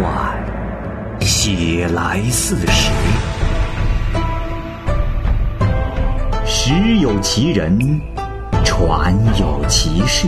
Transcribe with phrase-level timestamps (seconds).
[0.00, 0.34] 传，
[1.20, 2.90] 写来似实。
[6.46, 8.00] 时有其人，
[8.64, 10.26] 传有其事。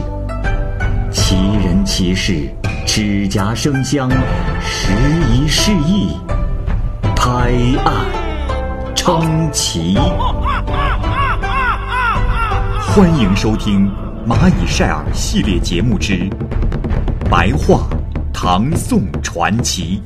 [1.10, 2.50] 其人其事，
[2.86, 4.10] 指甲生香，
[4.60, 4.92] 时
[5.32, 6.18] 移世易，
[7.16, 7.50] 拍
[7.82, 8.04] 案
[8.94, 9.96] 称奇。
[12.94, 13.90] 欢迎收听
[14.30, 16.12] 《蚂蚁晒尔》系列节目之
[17.30, 17.86] 《白话
[18.44, 20.02] 唐宋传奇》，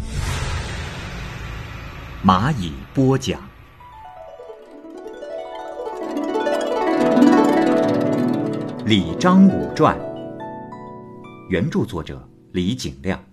[2.23, 3.41] 蚂蚁播讲。
[8.85, 9.99] 《李张武传》，
[11.49, 13.25] 原著作者李景亮。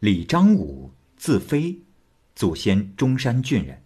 [0.00, 1.78] 李张武，字飞，
[2.34, 3.80] 祖先中山郡人。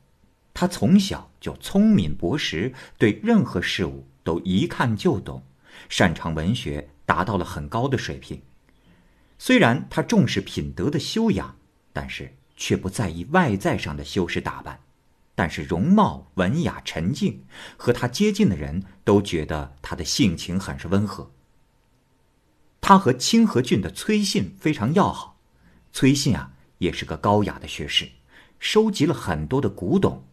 [0.54, 5.42] 他从小就聪明博识，对任何事物都一看就懂，
[5.90, 8.42] 擅长文学，达到了很高的水平。
[9.38, 11.56] 虽然他重视品德的修养，
[11.94, 14.80] 但是却不在意外在上的修饰打扮。
[15.34, 17.44] 但是容貌文雅沉静，
[17.76, 21.30] 和他接近的人都觉得他的性情很是温和。
[22.80, 25.38] 他和清河郡的崔信非常要好，
[25.92, 28.08] 崔信啊也是个高雅的学士，
[28.58, 30.24] 收集了很多的古董。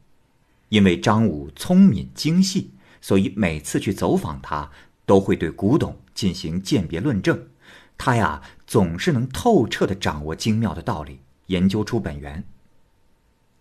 [0.69, 2.71] 因为张武聪明精细，
[3.01, 4.71] 所以每次去走访他，
[5.05, 7.49] 都会对古董进行鉴别论证。
[7.97, 12.43] 他呀，总是能透彻的掌握精妙的道理，研究出本源。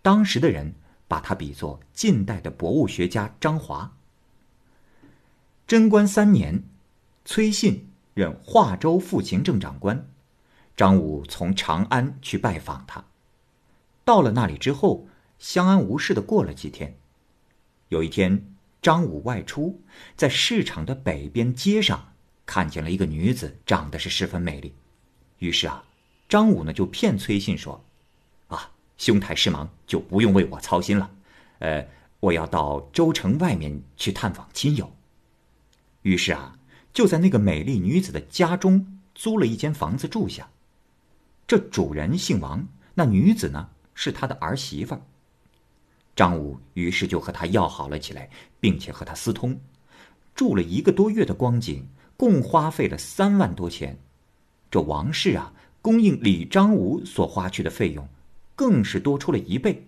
[0.01, 0.75] 当时的人
[1.07, 3.95] 把他比作近代的博物学家张华。
[5.67, 6.65] 贞观三年，
[7.25, 10.09] 崔信任华州副行政长官，
[10.77, 13.05] 张武从长安去拜访他。
[14.05, 15.07] 到了那里之后，
[15.39, 16.99] 相安无事的过了几天。
[17.89, 19.81] 有一天，张武外出，
[20.17, 22.12] 在市场的北边街上
[22.45, 24.75] 看见了一个女子，长得是十分美丽。
[25.39, 25.85] 于是啊，
[26.29, 27.85] 张武呢就骗崔信说
[28.49, 31.11] ：“啊，兄台事忙，就不用为我操心了。
[31.59, 31.87] 呃，
[32.21, 34.93] 我要到州城外面去探访亲友。”
[36.03, 36.59] 于是啊，
[36.93, 40.49] 就在那个美丽女子的家中租了一间房子住下。
[41.47, 45.01] 这主人姓王，那女子呢是他的儿媳妇。
[46.15, 48.29] 张武于是就和他要好了起来，
[48.61, 49.59] 并且和他私通，
[50.35, 53.99] 住了一个多月的光景，共花费了三万多钱。
[54.71, 58.09] 这王氏啊，供应李张武所花去的费用，
[58.55, 59.87] 更是多出了一倍。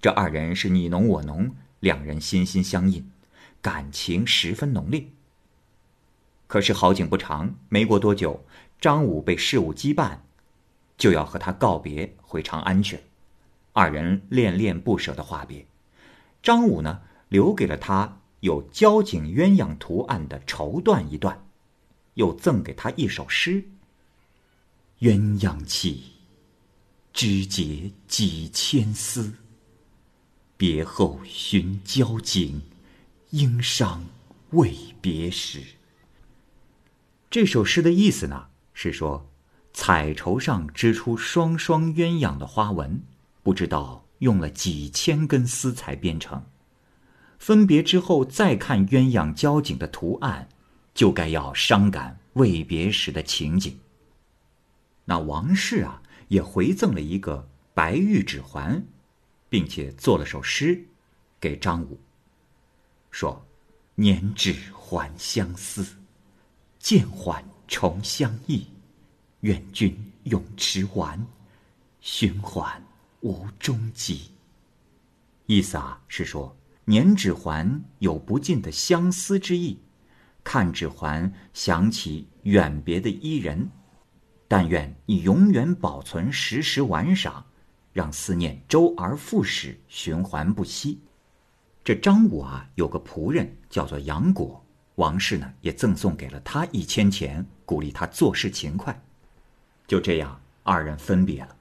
[0.00, 3.10] 这二人是你侬我侬，两人心心相印，
[3.62, 5.06] 感情十分浓烈。
[6.46, 8.44] 可是好景不长，没过多久，
[8.80, 10.18] 张武被事务羁绊，
[10.98, 13.02] 就要和他告别，回长安去了。
[13.72, 15.66] 二人恋恋不舍的话别，
[16.42, 21.46] 张武呢留给了他有交颈鸳鸯图案的绸缎一段，
[22.12, 23.64] 又赠给他一首诗
[25.00, 26.12] ：“鸳鸯起，
[27.14, 29.32] 织结几千丝。
[30.58, 32.60] 别后寻交颈，
[33.30, 34.04] 应伤
[34.50, 35.62] 未别时。”
[37.30, 39.26] 这首诗的意思呢是说，
[39.72, 43.02] 彩绸上织出双双鸳鸯的花纹。
[43.42, 46.44] 不知道用了几千根丝才编成，
[47.38, 50.48] 分别之后再看鸳鸯交颈的图案，
[50.94, 53.78] 就该要伤感未别时的情景。
[55.04, 58.84] 那王氏啊，也回赠了一个白玉指环，
[59.48, 60.84] 并且做了首诗，
[61.40, 61.98] 给张武，
[63.10, 63.44] 说
[63.96, 65.86] ：“年指还相思，
[66.78, 68.66] 见还重相忆，
[69.40, 71.26] 愿君永持玩，
[72.00, 72.82] 循环。”
[73.24, 74.30] 无终极。
[75.46, 76.54] 意思啊是说，
[76.86, 79.78] 粘指环有不尽的相思之意，
[80.42, 83.70] 看指环想起远别的伊人，
[84.46, 87.46] 但愿你永远保存，时时玩赏，
[87.92, 91.00] 让思念周而复始，循环不息。
[91.82, 94.62] 这张武啊有个仆人叫做杨果，
[94.96, 99.02] 王氏呢也赠送给了他一千钱，鼓励他做事勤快。
[99.86, 101.56] 就这样，二人分别了。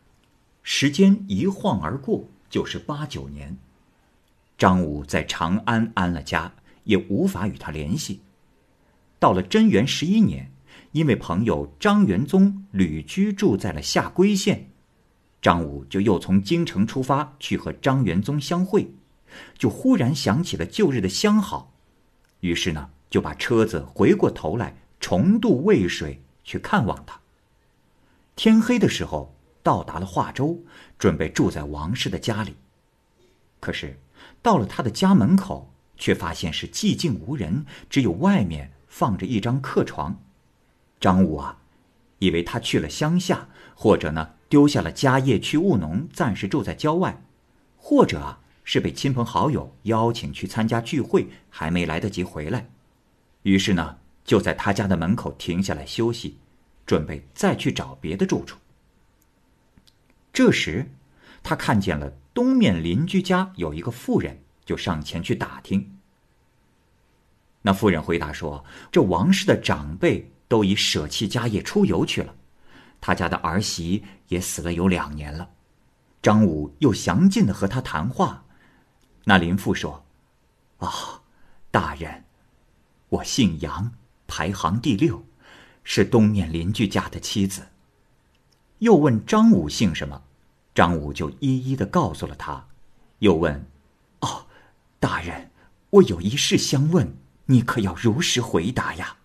[0.64, 3.58] 时间一晃而过，就是八九年。
[4.64, 6.50] 张武在长安安了家，
[6.86, 8.22] 也无法与他联系。
[9.20, 10.54] 到了贞元十一年，
[10.94, 14.70] 因为朋友张元宗旅居住在了下归县，
[15.42, 18.90] 张武就又从京城出发去和张元宗相会，
[19.58, 21.74] 就忽然想起了旧日的相好，
[22.40, 27.20] 于是呢就把车子回过头来重渡渭水去看望他。
[28.38, 29.36] 天黑的时候。
[29.62, 30.62] 到达了华州，
[30.98, 32.56] 准备住在王氏的家里。
[33.62, 33.98] 可是，
[34.42, 40.20] 到了他的家门口，却发现是寂静无人，只有外面放着一张客床。
[41.00, 41.60] 张武啊，
[42.20, 47.22] 以为他去了乡下，或者呢丢下了家业去务农，暂时住在郊外，
[47.78, 52.70] 或者啊是被亲朋好友邀请去参加聚会，还没来得及回来。
[53.42, 56.38] 于是呢，就在他家的门口停下来休息，
[56.86, 58.58] 准备再去找别的住处。
[60.32, 60.90] 这时，
[61.44, 65.98] 他看见了东面邻居家有一个妇人，就上前去打听。
[67.62, 72.36] 那妇人回答说：“这王氏的长辈都已舍弃家业出游去了，
[73.00, 75.50] 他家的儿媳也死了有两年了。”
[76.22, 78.44] 张武又详尽的和他谈话。
[79.26, 80.06] 那林妇说
[80.80, 80.90] ：“啊，
[81.70, 82.24] 大人，
[83.10, 83.92] 我姓杨，
[84.26, 85.24] 排行第六，
[85.84, 87.68] 是东面邻居家的妻子。”
[88.80, 90.22] 又问张武姓什么，
[90.74, 92.68] 张武就一一的告诉了他。
[93.20, 93.66] 又问
[94.22, 94.48] ：“哦，
[95.00, 95.52] 大人，
[95.92, 97.16] 我有一事相问，
[97.46, 99.18] 你可要如实回答呀。”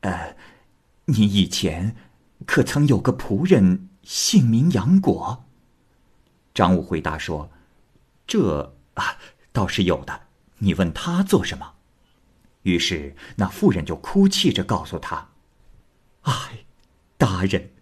[0.00, 0.36] 呃，
[1.06, 1.96] 你以前
[2.46, 5.44] 可曾有个仆人姓名杨果？
[6.54, 7.50] 张武回答说
[8.26, 9.16] ：“这啊，
[9.52, 10.28] 倒是有的。
[10.58, 11.74] 你问他做什么？”
[12.62, 15.28] 于是那妇人就哭泣着告诉他
[16.22, 16.64] ：“哎，
[17.18, 17.72] 大人。”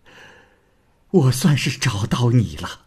[1.12, 2.86] 我算是找到你了。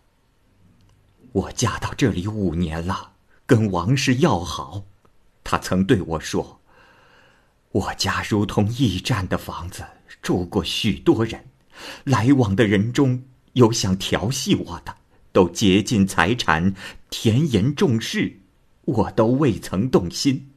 [1.31, 3.11] 我嫁到这里五年了，
[3.45, 4.83] 跟王氏要好。
[5.43, 6.59] 他曾对我说
[7.71, 9.85] ：“我家如同驿站的房子，
[10.23, 11.45] 住过许多人，
[12.03, 13.23] 来往的人中
[13.53, 14.95] 有想调戏我的，
[15.31, 16.73] 都竭尽财产，
[17.11, 18.39] 甜言重事，
[18.85, 20.49] 我都未曾动心。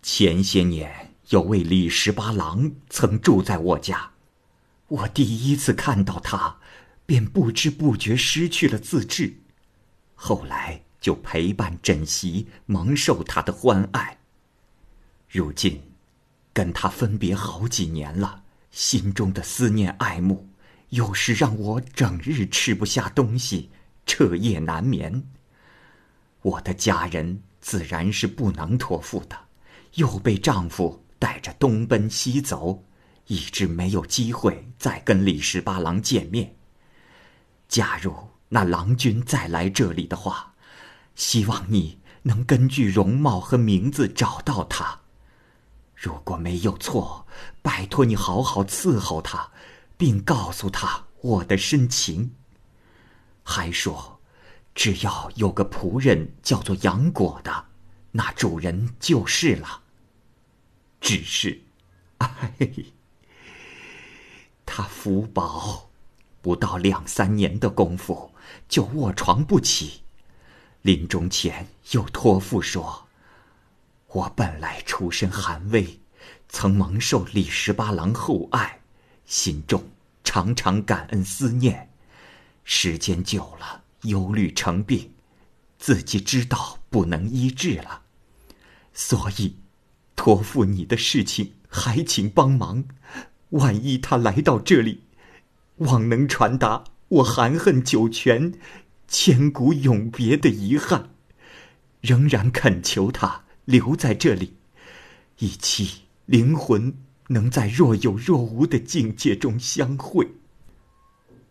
[0.00, 4.12] 前些年有位李十八郎曾住在我家。”
[4.88, 6.58] 我第一次看到他，
[7.04, 9.36] 便不知不觉失去了自制，
[10.14, 14.18] 后来就陪伴枕席，蒙受他的欢爱。
[15.28, 15.82] 如今，
[16.52, 20.48] 跟他分别好几年了，心中的思念爱慕，
[20.90, 23.70] 有时让我整日吃不下东西，
[24.06, 25.24] 彻夜难眠。
[26.42, 29.36] 我的家人自然是不能托付的，
[29.94, 32.84] 又被丈夫带着东奔西走。
[33.26, 36.56] 一直没有机会再跟李十八郎见面。
[37.68, 38.14] 假如
[38.50, 40.54] 那郎君再来这里的话，
[41.16, 45.00] 希望你能根据容貌和名字找到他。
[45.94, 47.26] 如果没有错，
[47.62, 49.50] 拜托你好好伺候他，
[49.96, 52.32] 并告诉他我的深情。
[53.42, 54.20] 还说，
[54.74, 57.64] 只要有个仆人叫做杨果的，
[58.12, 59.82] 那主人就是了。
[61.00, 61.62] 只是，
[62.18, 62.95] 哎。
[64.66, 65.88] 他福薄，
[66.42, 68.32] 不到两三年的功夫
[68.68, 70.02] 就卧床不起，
[70.82, 73.08] 临终前又托付说
[74.12, 75.98] ：“我本来出身寒微，
[76.48, 78.80] 曾蒙受李十八郎厚爱，
[79.24, 79.82] 心中
[80.24, 81.88] 常常感恩思念，
[82.64, 85.10] 时间久了忧虑成病，
[85.78, 88.02] 自己知道不能医治了，
[88.92, 89.56] 所以
[90.14, 92.84] 托付你的事情，还请帮忙。”
[93.50, 95.02] 万一他来到这里，
[95.76, 98.52] 望能传达我含恨九泉、
[99.06, 101.10] 千古永别的遗憾，
[102.00, 104.56] 仍然恳求他留在这里，
[105.38, 106.92] 以期灵魂
[107.28, 110.28] 能在若有若无的境界中相会。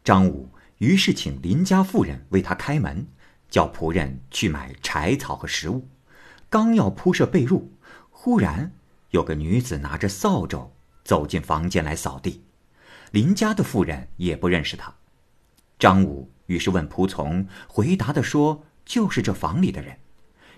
[0.03, 0.49] 张武
[0.79, 3.07] 于是请邻家妇人为他开门，
[3.49, 5.87] 叫仆人去买柴草和食物，
[6.49, 7.63] 刚要铺设被褥，
[8.09, 8.73] 忽然
[9.11, 10.74] 有个女子拿着扫帚。
[11.05, 12.41] 走进房间来扫地，
[13.11, 14.93] 林家的妇人也不认识他。
[15.77, 19.99] 张武于是问仆从，回答的说：“就是这房里的人。”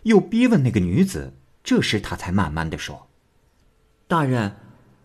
[0.03, 3.09] 又逼问那个女子，这时他才慢慢的说
[4.07, 4.55] ：“大人，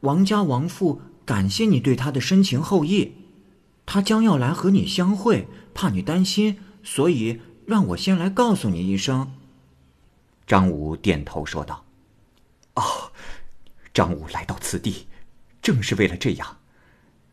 [0.01, 3.15] 王家王父感谢你对他的深情厚谊，
[3.85, 9.35] 他将要来和你相会，怕你担心，所以让我先来告诉你一声。”
[10.47, 11.85] 张武点头说道
[12.77, 13.11] ：“哦，
[13.93, 15.09] 张武来到此地。”
[15.62, 16.59] 正是为了这样，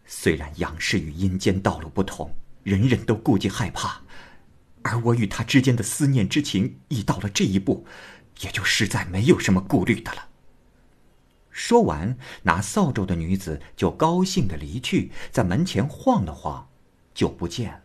[0.05, 2.31] 虽然阳世与阴间道路不同，
[2.63, 4.01] 人人都顾忌害怕，
[4.83, 7.86] 而我与他之间的思念之情已到了这一步，
[8.41, 10.29] 也就实在没有什么顾虑的了。
[11.50, 16.69] 说完，拿扫帚的女子就高兴的离去，在门前晃了晃，
[17.13, 17.81] 就不见了。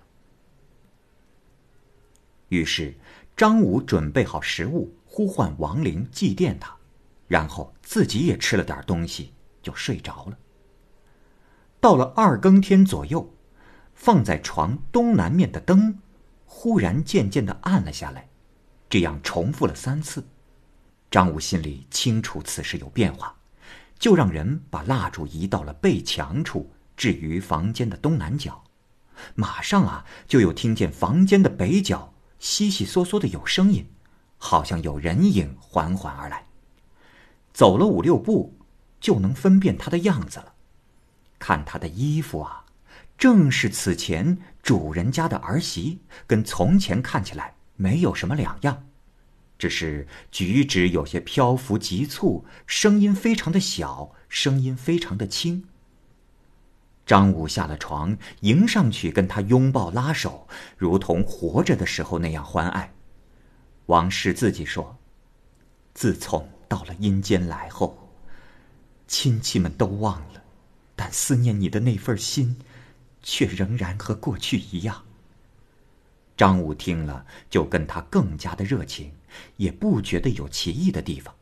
[2.50, 2.94] 于是，
[3.36, 6.76] 张武准备好食物，呼唤亡灵祭奠他，
[7.26, 9.33] 然后自己也吃了点东西。
[9.64, 10.38] 就睡着了。
[11.80, 13.34] 到了二更天左右，
[13.94, 15.98] 放在床东南面的灯，
[16.46, 18.28] 忽然渐渐的暗了下来，
[18.88, 20.24] 这样重复了三次。
[21.10, 23.36] 张武心里清楚此事有变化，
[23.98, 28.62] 就让人把蜡烛移到了背墙处，置于房间的东南角。
[29.34, 33.86] 马上啊，就又听见房间的北角悉悉嗦嗦的有声音，
[34.38, 36.46] 好像有人影缓缓而来。
[37.52, 38.53] 走了五六步，
[39.04, 40.54] 就能分辨他的样子了。
[41.38, 42.64] 看他的衣服啊，
[43.18, 48.86] 正是此前主人家的儿媳，跟从前看起来没有什么两样。
[49.58, 55.62] 只是举止有些漂浮急促，声音非常的小，声音非常的轻。
[57.04, 62.90] 张武下了床，迎上去跟他拥抱拉手，如同活着的时候那样欢爱。
[63.84, 64.96] 王氏自己说
[65.92, 68.03] ：“自从到了阴间来后，
[69.06, 70.42] 亲戚们都忘了，
[70.96, 72.56] 但思念你的那份心，
[73.22, 75.04] 却仍然和过去一样。”
[76.36, 79.12] 张武听了，就跟他更加的热情。
[79.56, 81.34] 也不觉得有奇异的地方，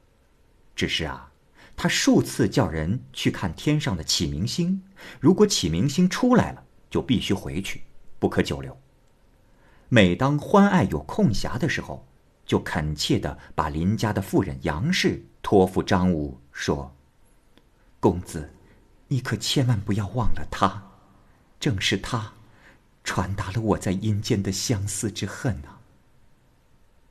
[0.75, 1.31] 只是啊，
[1.77, 4.83] 他数次叫人去看天上的启明星，
[5.21, 7.83] 如果启明星出来了，就必须回去，
[8.19, 8.75] 不可久留。
[9.91, 12.09] 每当欢爱有空暇的时候，
[12.47, 16.97] 就恳切的把林家的妇人杨氏托付张武，说
[18.03, 18.53] ：“公子，
[19.07, 20.83] 你可千万不要忘了他，
[21.61, 22.33] 正是他，
[23.05, 25.79] 传达了我在阴间的相思之恨啊。”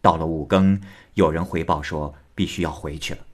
[0.04, 0.82] 到了五更，
[1.14, 3.26] 有人回报说必须要回去了。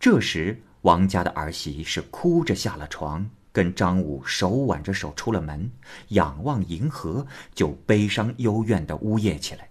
[0.00, 5.70] 这时，王家的儿媳是哭着下了床，跟张武手挽着手出了门，
[6.08, 9.68] 仰望银河，就悲伤幽怨的呜咽起来。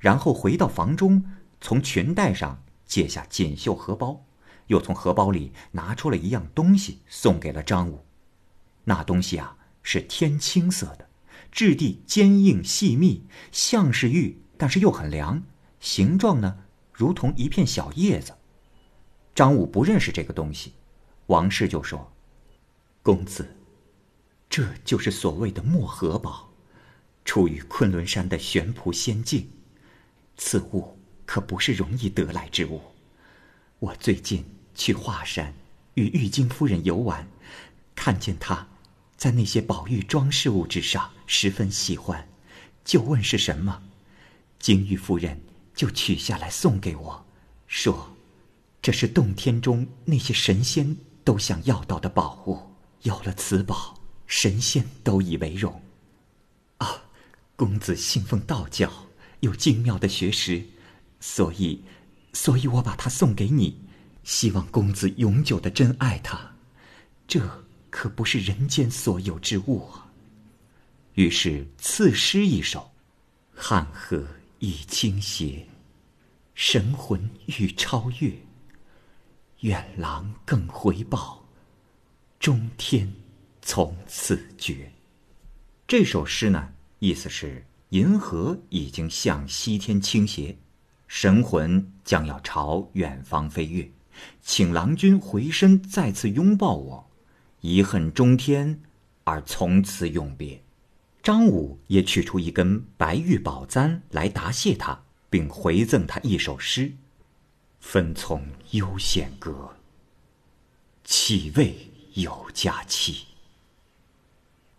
[0.00, 1.24] 然后回到房中，
[1.60, 4.24] 从裙带上解下锦绣荷包，
[4.70, 8.04] 又从荷包里拿出了一样东西，送给了张武。
[8.84, 11.08] 那东西啊，是天青色的，
[11.50, 14.40] 质地坚硬细密，像是玉。
[14.56, 15.42] 但是又很凉，
[15.80, 16.58] 形状呢，
[16.92, 18.32] 如同一片小叶子。
[19.34, 20.74] 张武不认识这个东西，
[21.26, 22.12] 王氏就说
[23.02, 23.56] ：“公子，
[24.48, 26.48] 这就是所谓的墨荷宝，
[27.24, 29.50] 出于昆仑山的玄蒲仙境。
[30.36, 30.96] 此物
[31.26, 32.80] 可不是容易得来之物。
[33.78, 35.54] 我最近去华山
[35.94, 37.28] 与玉京夫人游玩，
[37.94, 38.68] 看见她
[39.16, 42.28] 在那些宝玉装饰物之上十分喜欢，
[42.84, 43.82] 就问是什么。”
[44.58, 45.40] 金玉夫人
[45.74, 47.24] 就取下来送给我，
[47.66, 48.14] 说
[48.82, 52.58] ：“这是洞天中那些神仙都想要到的宝物，
[53.02, 55.82] 有了此宝，神仙都以为荣。”
[56.78, 57.04] 啊，
[57.56, 58.90] 公子信奉道教，
[59.40, 60.62] 有精妙的学识，
[61.20, 61.82] 所以，
[62.32, 63.82] 所以我把它送给你，
[64.24, 66.56] 希望公子永久的珍爱它。
[67.26, 70.10] 这可不是人间所有之物啊！
[71.14, 72.90] 于是赐诗一首
[73.54, 74.26] ：“汉河。”
[74.62, 75.66] 已倾斜，
[76.54, 78.30] 神魂欲超越。
[79.60, 81.42] 远郎更回报，
[82.38, 83.10] 中天
[83.62, 84.92] 从此绝。
[85.88, 90.54] 这首诗呢，意思是银河已经向西天倾斜，
[91.08, 93.90] 神魂将要朝远方飞跃，
[94.42, 97.10] 请郎君回身再次拥抱我，
[97.60, 98.80] 遗恨中天，
[99.24, 100.62] 而从此永别。
[101.22, 104.98] 张武也取出一根白玉宝簪来答谢他，
[105.28, 106.90] 并回赠他一首诗
[107.78, 109.76] ：“分从悠闲歌，
[111.04, 111.76] 岂为
[112.14, 113.26] 有佳期？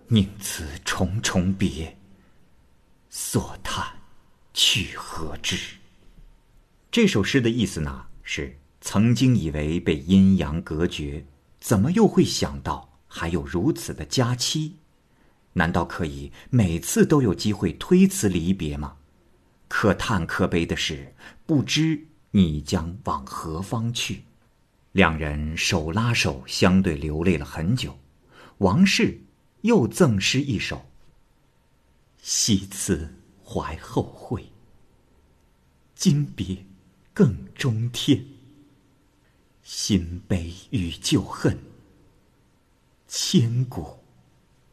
[0.08, 1.96] 宁辞重重别，
[3.10, 3.86] 所叹
[4.54, 5.56] 去何之？”
[6.92, 11.26] 这首诗的意思呢，是曾经以为被阴阳隔绝，
[11.60, 14.74] 怎么又会想到还有如此的佳期？
[15.54, 18.98] 难道可以每次都有机会推辞离别吗？
[19.68, 21.14] 可叹可悲的是，
[21.46, 24.24] 不知你将往何方去。
[24.94, 27.98] 两人手拉手，相对流泪了很久。
[28.58, 29.22] 王氏
[29.62, 30.86] 又赠诗一首
[32.22, 33.14] ：“惜此
[33.46, 34.52] 怀后会，
[35.96, 36.66] 今别
[37.14, 38.26] 更中天。
[39.74, 41.58] 心悲与旧恨，
[43.08, 44.00] 千古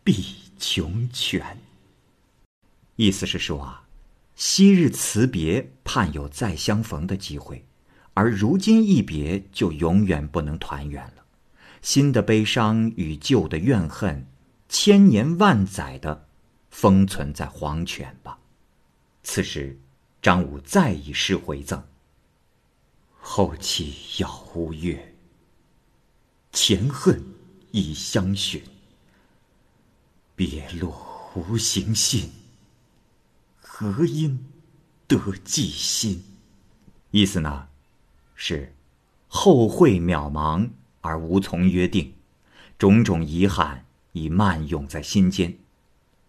[0.03, 0.13] 必。”
[0.59, 1.57] 穷全。
[2.97, 3.87] 意思是说啊，
[4.35, 7.65] 昔日辞别，盼有再相逢的机会，
[8.15, 11.25] 而如今一别，就永远不能团圆了。
[11.81, 14.27] 新的悲伤与旧的怨恨，
[14.69, 16.27] 千年万载的
[16.71, 18.37] 封存在黄泉吧。
[19.23, 19.79] 此时，
[20.21, 21.81] 张武再以诗回赠
[23.31, 25.15] ：“后期杳无月，
[26.51, 27.23] 前恨
[27.73, 28.61] 已相寻。”
[30.35, 30.95] 别路
[31.35, 32.33] 无行信，
[33.61, 34.47] 何因
[35.07, 36.25] 得寄心？
[37.11, 37.69] 意思呢，
[38.35, 38.75] 是
[39.29, 40.71] 后会渺茫
[41.03, 42.15] 而无从约定，
[42.79, 45.59] 种种遗憾已漫涌在心间。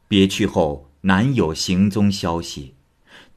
[0.10, 2.76] 别去后难有行踪消息，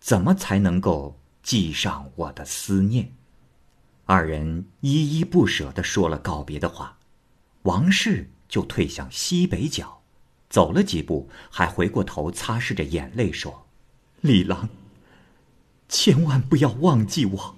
[0.00, 3.14] 怎么才能够寄上我的思念？
[4.04, 6.98] 二人依依不舍地说了告别的话，
[7.62, 10.02] 王氏就退向西北角，
[10.50, 13.66] 走了几步，还回过头擦拭着眼泪说
[14.20, 14.68] ：“李郎，
[15.88, 17.56] 千万不要忘记我。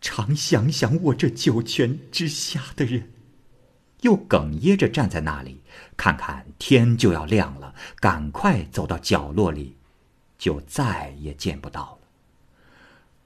[0.00, 3.12] 常想想我这九泉之下的人。”
[4.02, 5.62] 又哽咽着站在那里，
[5.96, 9.76] 看看天就要亮了，赶快走到角落里，
[10.38, 11.95] 就再也见不到。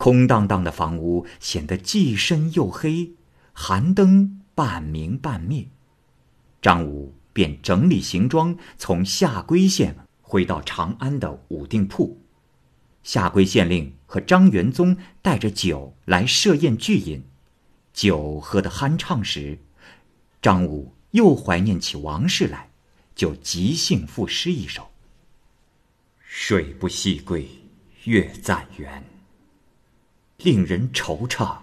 [0.00, 3.12] 空荡荡的房屋显得既深又黑，
[3.52, 5.68] 寒灯半明半灭。
[6.62, 12.18] 张武便整理行装，从下归县回到长安的武定铺。
[13.02, 17.22] 下归县令和张元宗带着酒来设宴聚饮，
[17.92, 19.58] 酒喝得酣畅时，
[20.40, 22.70] 张武又怀念起王氏来，
[23.14, 24.88] 就即兴赋诗一首
[26.24, 27.46] ：“水不西归，
[28.04, 29.04] 月暂圆。”
[30.42, 31.58] 令人惆怅，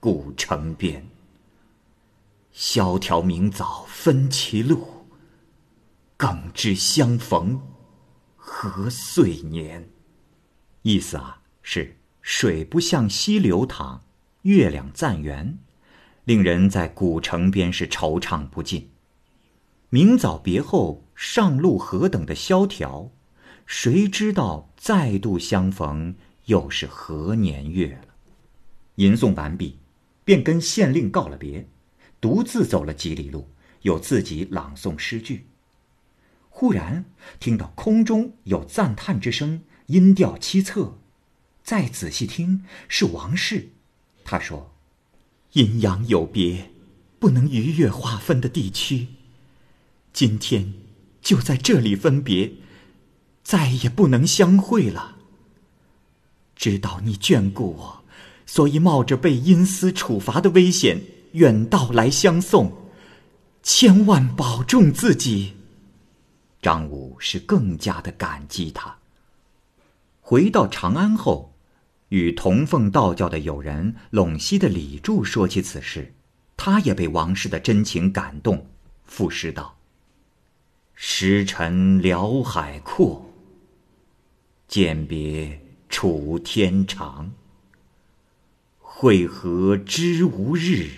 [0.00, 1.02] 古城边。
[2.52, 4.86] 萧条明早分歧路，
[6.18, 7.58] 更知相逢
[8.36, 9.88] 何岁年？
[10.82, 14.02] 意思啊，是水不向西流淌，
[14.42, 15.58] 月亮暂圆，
[16.24, 18.90] 令人在古城边是惆怅不尽。
[19.88, 23.10] 明早别后，上路何等的萧条？
[23.64, 27.98] 谁知道再度相逢，又是何年月？
[28.98, 29.78] 吟诵完毕，
[30.24, 31.68] 便跟县令告了别，
[32.20, 33.48] 独自走了几里路，
[33.82, 35.46] 又自己朗诵诗句。
[36.48, 37.04] 忽然
[37.38, 40.94] 听到空中有赞叹之声，音调凄恻。
[41.62, 43.68] 再仔细听，是王氏。
[44.24, 44.74] 他说
[45.54, 46.72] ：“阴阳有别，
[47.20, 49.06] 不能逾越划分的地区。
[50.12, 50.74] 今天
[51.22, 52.54] 就在这里分别，
[53.44, 55.18] 再也不能相会了。
[56.56, 57.97] 知道你眷顾我。”
[58.48, 62.72] 所以冒着被阴司处罚的危险，远道来相送，
[63.62, 65.52] 千万保重自己。
[66.62, 68.96] 张武是更加的感激他。
[70.22, 71.52] 回到长安后，
[72.08, 76.14] 与同奉道教的友人陇西的李柱说起此事，
[76.56, 78.66] 他也被王氏的真情感动，
[79.04, 79.76] 赋诗道
[80.96, 83.30] ：“时辰辽海阔，
[84.66, 87.30] 鉴别楚天长。”
[89.00, 90.90] 会合知无日，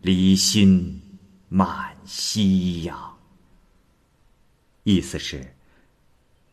[0.00, 1.02] 离心
[1.50, 3.18] 满夕阳。
[4.84, 5.54] 意思是：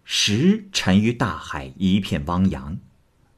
[0.04, 2.78] 时沉于大海一片汪洋，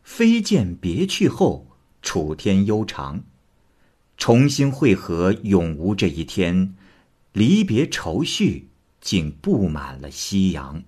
[0.01, 1.67] 飞剑别去后，
[2.01, 3.23] 楚天悠长。
[4.17, 6.73] 重新会合永无这一天，
[7.33, 10.81] 离别愁绪竟布满了夕阳。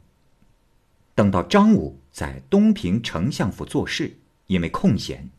[1.14, 4.18] 等到张武在东平丞相府做事，
[4.48, 5.30] 因为空闲。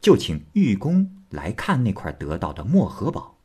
[0.00, 3.36] 就请玉工来看那块得到的墨荷宝，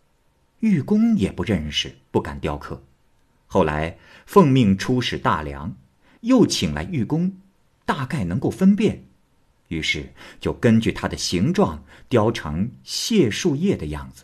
[0.59, 2.83] 玉工也不认识，不敢雕刻。
[3.47, 5.75] 后来奉命出使大梁，
[6.21, 7.35] 又请来玉工，
[7.85, 9.03] 大概能够分辨，
[9.67, 14.23] 于是就根据它的形状雕成蟹树叶的样子。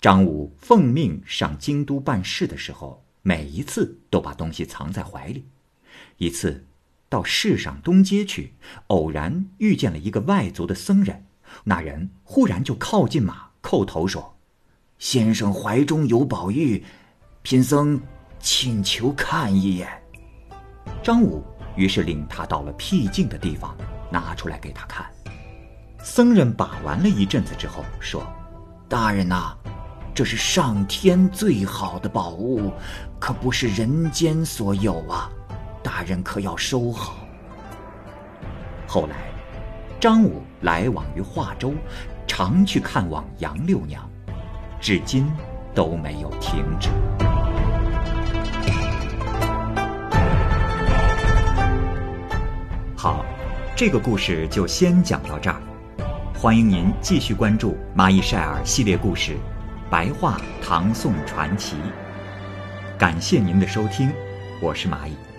[0.00, 5.44] 张武奉命上京都办事的时候，每一次都把东西藏在怀里。
[6.16, 6.64] 一次。
[7.10, 8.54] 到市上东街去，
[8.86, 11.26] 偶然遇见了一个外族的僧人。
[11.64, 14.36] 那人忽然就靠近马，叩头说
[15.00, 16.84] ：“先生怀中有宝玉，
[17.42, 18.00] 贫僧
[18.38, 19.90] 请求看一眼。”
[21.02, 21.42] 张武
[21.74, 23.76] 于是领他到了僻静的地方，
[24.12, 25.04] 拿出来给他看。
[26.04, 28.24] 僧人把玩了一阵子之后说
[28.88, 29.56] ：“大人呐，
[30.14, 32.72] 这是上天最好的宝物，
[33.18, 35.28] 可不是人间所有啊。”
[35.92, 37.16] 大人可要收好。
[38.86, 39.16] 后来，
[39.98, 41.74] 张武来往于华州，
[42.28, 44.08] 常去看望杨六娘，
[44.80, 45.28] 至今
[45.74, 46.90] 都没有停止。
[52.96, 53.26] 好，
[53.74, 55.60] 这个故事就先讲到这儿。
[56.32, 59.32] 欢迎您继续关注《蚂蚁晒尔》系列故事
[59.90, 61.74] 《白话唐宋传奇》。
[62.96, 64.12] 感谢您的收听，
[64.62, 65.29] 我是蚂蚁。